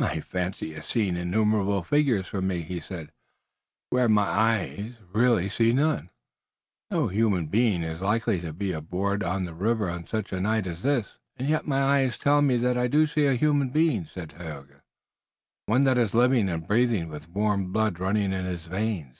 "My 0.00 0.18
fancy 0.18 0.74
is 0.74 0.84
seeing 0.86 1.16
innumerable 1.16 1.84
figures 1.84 2.26
for 2.26 2.42
me," 2.42 2.62
he 2.62 2.80
said, 2.80 3.12
"where 3.90 4.08
my 4.08 4.26
eyes 4.26 4.94
really 5.12 5.48
see 5.48 5.72
none. 5.72 6.10
No 6.90 7.06
human 7.06 7.46
being 7.46 7.84
is 7.84 8.00
likely 8.00 8.40
to 8.40 8.52
be 8.52 8.72
abroad 8.72 9.22
on 9.22 9.44
the 9.44 9.54
river 9.54 9.88
on 9.88 10.08
such 10.08 10.32
a 10.32 10.40
night 10.40 10.66
as 10.66 10.82
this." 10.82 11.18
"And 11.36 11.48
yet 11.48 11.68
my 11.68 11.82
own 11.82 11.88
eyes 11.88 12.18
tell 12.18 12.42
me 12.42 12.56
that 12.56 12.76
I 12.76 12.88
do 12.88 13.06
see 13.06 13.26
a 13.26 13.34
human 13.34 13.68
being," 13.68 14.06
said 14.06 14.30
Tayoga, 14.30 14.82
"one 15.66 15.84
that 15.84 15.98
is 15.98 16.14
living 16.14 16.48
and 16.48 16.66
breathing, 16.66 17.08
with 17.08 17.28
warm 17.28 17.70
blood 17.72 18.00
running 18.00 18.32
in 18.32 18.46
his 18.46 18.66
veins." 18.66 19.18